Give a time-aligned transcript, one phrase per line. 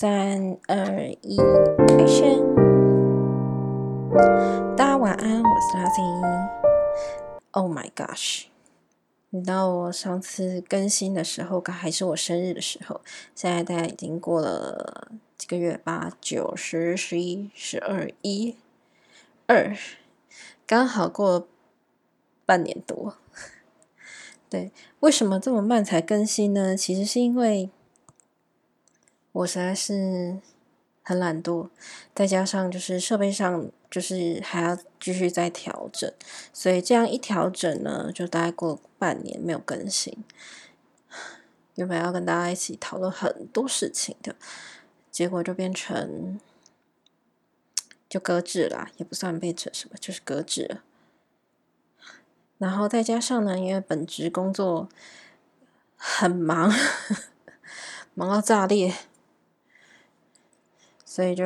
[0.00, 1.36] 三二一
[1.98, 2.54] ，Action！
[4.76, 6.48] 大家晚安，我是 Lucy。
[7.50, 8.44] Oh my gosh！
[9.30, 13.00] 你知道我上次更新的时候，刚还是我生日的时候。
[13.34, 18.54] 现在大概已经过了几个月，八九十十一十二一
[19.48, 19.76] 二，
[20.64, 21.48] 刚好过
[22.46, 23.16] 半年多。
[24.48, 24.70] 对，
[25.00, 26.76] 为什么这么慢才更新呢？
[26.76, 27.70] 其实是因为。
[29.38, 30.38] 我实在是
[31.02, 31.68] 很懒惰，
[32.12, 36.12] 再加上就是设备上就是还要继续再调整，
[36.52, 40.24] 所以这样一调整呢，就大概过半年没有更新。
[41.76, 44.34] 原本要跟大家一起讨论很多事情的，
[45.12, 46.40] 结果就变成
[48.08, 50.82] 就搁置了，也不算变成什么，就是搁置了。
[52.58, 54.88] 然后再加上呢，因为本职工作
[55.96, 56.74] 很忙，
[58.14, 58.92] 忙到炸裂。
[61.10, 61.44] 所以就，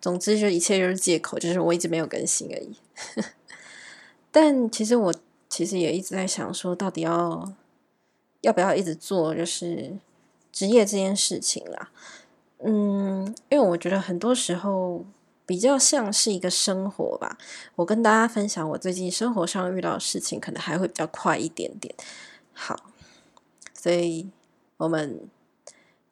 [0.00, 2.76] 总之就一切就是借口，就是我一直没有更新而已。
[4.30, 5.12] 但其实我
[5.48, 7.52] 其实也一直在想，说到底要
[8.42, 9.96] 要不要一直做，就是
[10.52, 11.90] 职业这件事情啦。
[12.58, 15.04] 嗯，因为我觉得很多时候
[15.44, 17.36] 比较像是一个生活吧。
[17.74, 21.92] 我跟大家分享我最近生活上遇到的事情，可能还会比较快一点点。
[22.52, 22.88] 好，
[23.74, 24.30] 所以
[24.76, 25.28] 我们。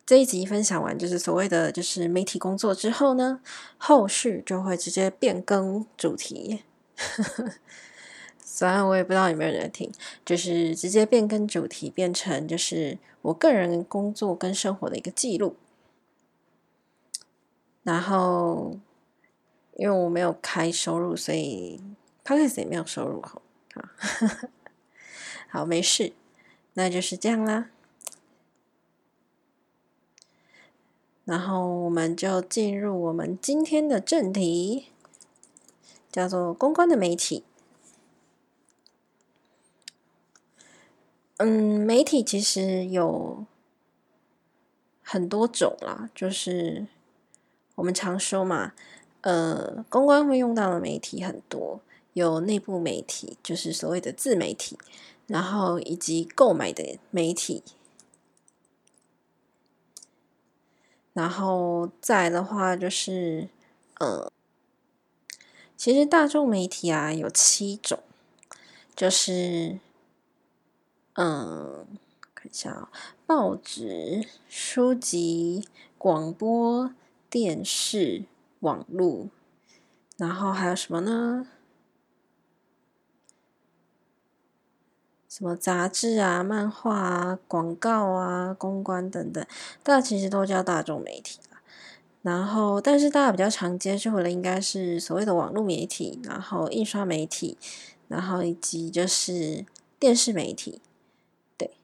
[0.07, 3.41] 这一集分享完，就是所谓的就是媒体工作之后呢，
[3.77, 6.63] 后续就会直接变更主题。
[8.39, 9.91] 虽然我也不知道有没有人听，
[10.25, 15.57] 就是直接变更主题，变成就是我个人工作跟生活的一个记录。
[17.83, 18.79] 然后，
[19.75, 21.81] 因为我没有开收入，所以
[22.25, 23.21] podcast 也没有收入。
[23.23, 23.43] 好，
[25.49, 26.13] 好， 没事，
[26.75, 27.71] 那就是这样啦。
[31.27, 34.87] 然后我们就进入我们今天的正题，
[36.11, 37.43] 叫做公关的媒体。
[41.39, 43.45] 嗯，媒体其实有
[45.03, 46.87] 很多种啦，就是
[47.75, 48.73] 我们常说嘛，
[49.23, 51.81] 呃，公关会用到的媒体很多，
[52.13, 54.79] 有内部媒体，就是所谓的自媒体，
[55.27, 57.65] 然后以及购买的媒体。
[61.17, 63.49] 然后再的话就是，
[64.01, 64.31] 呃，
[65.75, 68.01] 其实大众媒体啊有七种，
[68.95, 69.79] 就是，
[71.15, 71.87] 嗯，
[72.35, 72.91] 看一下啊，
[73.25, 75.67] 报纸、书籍、
[75.97, 76.93] 广播
[77.31, 78.25] 电视、
[78.61, 79.31] 网络，
[80.19, 81.47] 然后还有什么呢？
[85.37, 89.47] 什么杂志啊、漫画啊、广告啊、公关等等，
[89.83, 91.39] 大家其实都叫大众媒体
[92.23, 97.59] 然后，但是大家比较常接触的应该是所谓的网络媒体，然后印刷媒体，
[98.09, 99.67] 然后以及就是
[99.99, 100.81] 电视媒体。
[101.59, 101.77] 对，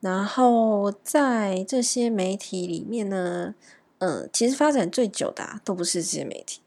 [0.00, 3.54] 然后在这些媒体里面呢，
[3.98, 6.60] 嗯，其实发展最久的都不是这些媒体，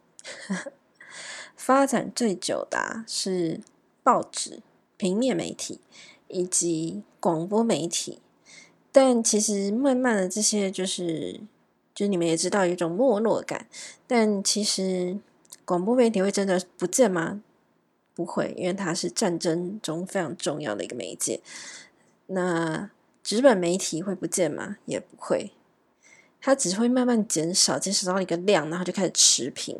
[1.57, 3.59] 发展最久的是
[4.01, 4.61] 报纸、
[4.95, 5.81] 平面媒体。
[6.29, 8.19] 以及广播媒体，
[8.91, 11.41] 但其实慢慢的这些就是，
[11.94, 13.67] 就是你们也知道有一种没落感。
[14.07, 15.19] 但其实
[15.66, 17.44] 广播媒体会真的不见吗？
[18.16, 21.41] 不会，因为它是战争中非常重要的一个媒介。
[22.28, 22.89] 那
[23.23, 24.78] 纸本媒体会不见吗？
[24.85, 25.51] 也不会，
[26.41, 29.79] 它只会慢慢减少，减少到一个量，然后就开始持平，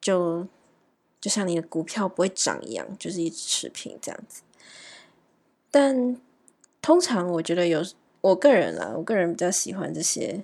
[0.00, 0.46] 就
[1.20, 4.42] 就像你的股票不会涨一样，就是一直持平这样子。
[5.70, 6.20] 但
[6.82, 7.84] 通常我觉得有
[8.20, 10.42] 我个人啊，我个人比较喜欢这些，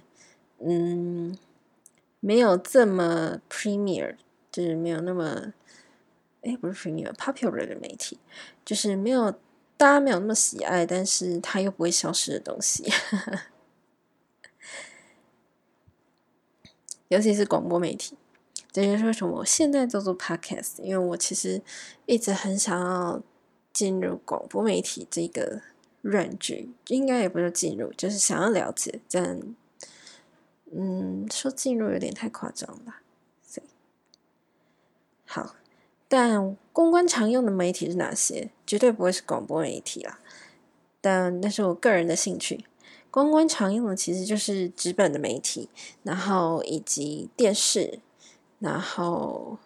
[0.59, 1.37] 嗯，
[2.21, 4.17] 没有这么 premier，
[4.53, 5.53] 就是没有那么，
[6.43, 8.19] 哎，不是 premier，popular 的媒体，
[8.65, 9.33] 就是没有
[9.77, 12.85] 大家没有那么喜爱，但是它又不会消失的东西，
[17.09, 18.17] 尤其是广播媒体。
[18.71, 21.63] 这就是为什么我现在做做 podcast，因为我其实
[22.05, 23.23] 一直很想要。
[23.77, 25.61] 进入广播媒体这个
[26.01, 29.01] 领域应该也不是进入，就是想要了解。
[29.11, 29.55] 但，
[30.73, 32.97] 嗯，说进入有点太夸张了。
[35.27, 35.57] 好，
[36.09, 38.49] 但公关常用的媒体是哪些？
[38.67, 40.21] 绝对不会是广播媒体啦。
[41.03, 42.65] 但那是我个人的兴趣。
[43.11, 45.69] 公关常用的其实就是纸本的媒体，
[46.03, 48.01] 然后以及电视，
[48.59, 49.59] 然后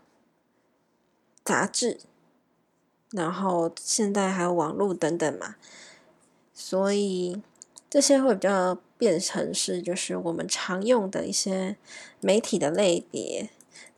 [1.45, 2.01] 杂志。
[3.11, 5.57] 然后现在还有网络等等嘛，
[6.55, 7.43] 所以
[7.89, 11.77] 这些会比较变成是就是我们常用的一些
[12.21, 13.51] 媒体的类别。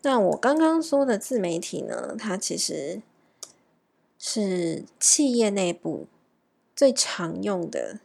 [0.03, 3.03] 那我刚刚说的自媒体呢，它其实
[4.19, 6.07] 是企业内部
[6.75, 8.01] 最常用的，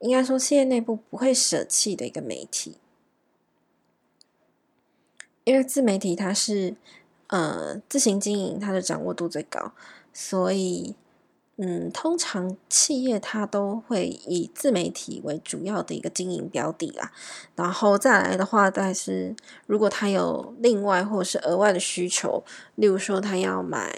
[0.00, 2.76] 应该说企业内部不会舍弃的一个媒体，
[5.44, 6.74] 因为自媒体它是
[7.28, 9.72] 呃自行经营，它的掌握度最高，
[10.12, 10.94] 所以。
[11.62, 17.12] 嗯，通常企业它都会以自媒体为主要的一个经营标的啦，
[17.54, 19.36] 然后再来的话，但是
[19.66, 22.42] 如果他有另外或者是额外的需求，
[22.76, 23.94] 例如说他要买，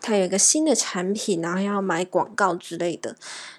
[0.00, 3.14] 他有一个新的产品，然后要买广告之类的，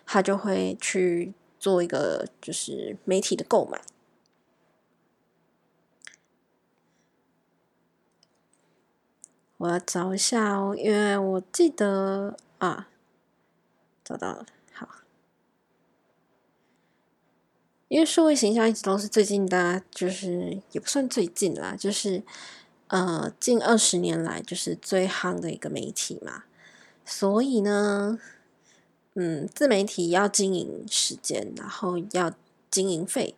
[0.08, 3.80] 他就会去做一个就是媒体的购买。
[9.62, 12.88] 我要找一下哦，因为我记得啊。
[14.04, 14.90] 找到了，好。
[17.88, 22.24] 因为数位形象一直都是最近大家就是也不算最近啦，就是
[22.88, 26.46] 呃近二十年来就是最夯的一个媒体嘛。
[27.06, 28.20] 所以呢，
[29.14, 32.34] 嗯，自媒体要经营时间，然后要
[32.72, 33.36] 经营费，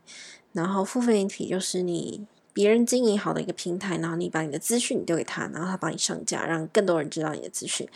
[0.54, 2.26] 然后付费媒体就是你。
[2.54, 7.90] 别人经营好的一个平台，然后你把你的资讯丢给他，然后他帮你上架，让更多人知道你的资讯。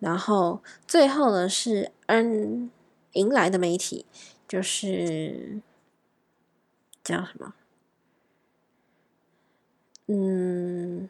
[0.00, 2.70] 然后最后呢是嗯
[3.12, 4.04] 迎来的媒体，
[4.48, 5.60] 就是
[7.04, 7.54] 叫什么？
[10.08, 11.08] 嗯，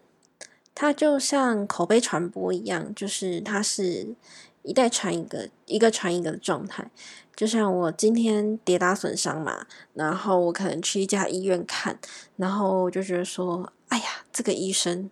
[0.75, 4.15] 它就像口碑传播一样，就是它是。
[4.63, 6.91] 一代传一个，一个传一个的状态，
[7.35, 11.99] 就像我今天跌打损伤嘛，然后我可能去一家医院看，
[12.37, 15.11] 然后我就觉得说，哎呀，这个医生，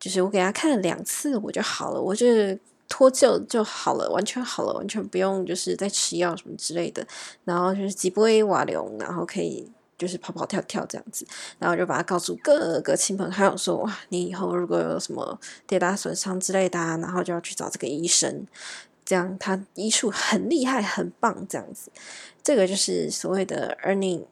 [0.00, 2.26] 就是我给他看了两次，我就好了，我就
[2.88, 7.06] 脱臼就好了，完全好了，完全不用就是再吃药什么之类的，
[7.44, 9.70] 然后就是吉波 A 瓦流，然后可以。
[9.96, 11.24] 就是跑跑跳跳这样子，
[11.58, 18.44] 然后就把他告诉各个亲朋好友说：“哇，你以后如果有什么跌打损伤之类的啊，然后就要去找这个医生，
[19.04, 21.92] 这样他医术很厉害、很棒。”这样子，
[22.42, 24.24] 这个就是所谓的 earning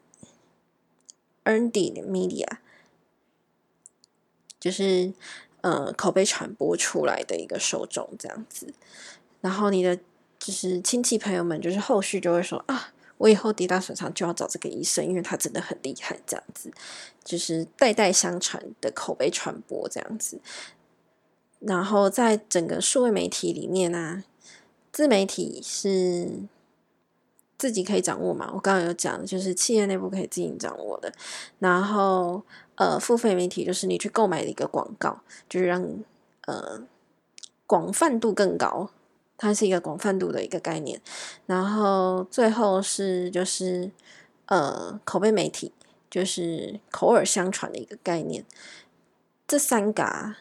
[1.44, 2.48] earned media，
[4.58, 5.12] 就是
[5.60, 8.74] 呃口碑传播出来的一个受众这样子。
[9.40, 9.96] 然后你的
[10.40, 12.92] 就是亲戚朋友们，就是后续就会说啊。
[13.22, 16.72] 我以后跌打损伤就要找这个医生，因为他真的很厉害，这样子
[17.22, 20.40] 就是代代相传的口碑传播这样子。
[21.60, 24.24] 然后在整个数位媒体里面呢，
[24.90, 26.40] 自媒体是
[27.56, 28.50] 自己可以掌握嘛？
[28.52, 31.12] 我刚刚有讲，就是企业内部可以自己掌握的。
[31.60, 32.42] 然后
[32.74, 35.80] 呃，付费媒体就是你去购买的一个广告，就是让
[36.46, 36.82] 呃
[37.68, 38.90] 广泛度更高。
[39.42, 41.00] 它是一个广泛度的一个概念，
[41.46, 43.90] 然后最后是就是
[44.46, 45.72] 呃口碑媒体，
[46.08, 48.44] 就是口耳相传的一个概念。
[49.48, 50.36] 这三嘎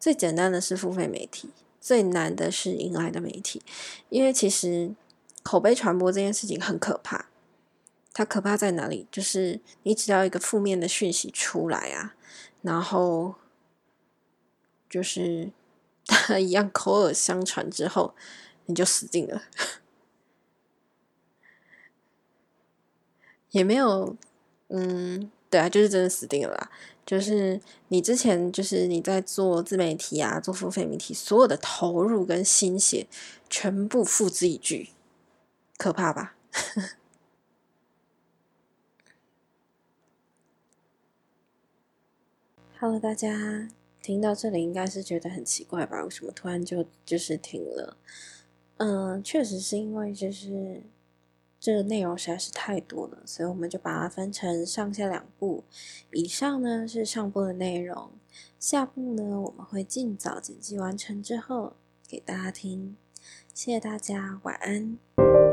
[0.00, 1.50] 最简单的是付费媒体，
[1.80, 3.62] 最难的是迎来的媒体。
[4.08, 4.92] 因为其实
[5.44, 7.26] 口碑传播这件事情很可怕，
[8.12, 9.06] 它可怕在哪里？
[9.12, 12.16] 就是你只要一个负面的讯息出来啊，
[12.62, 13.36] 然后
[14.90, 15.52] 就是。
[16.06, 18.14] 他 一样口耳相传之后，
[18.66, 19.42] 你就死定了。
[23.50, 24.16] 也没有，
[24.68, 26.70] 嗯，对啊，就是真的死定了啦。
[27.04, 33.06] 就是你之前就是你在做自媒体啊，做付费媒体，所有的投入跟心血
[33.50, 34.90] 全部付之一炬，
[35.76, 36.34] 可怕吧？
[42.78, 43.68] Hello，大家。
[44.02, 46.02] 听到这里应该是觉得很奇怪吧？
[46.02, 47.96] 为什么突然就就是停了？
[48.78, 50.82] 嗯，确实是因为就是
[51.60, 55.62] 这个内容实在是太多了，所以我们就把它分成上下两部。
[56.10, 58.10] 以上呢是上部的内容，
[58.58, 61.74] 下部呢我们会尽早剪辑完成之后
[62.08, 62.96] 给大家听。
[63.54, 65.51] 谢谢大家，晚安。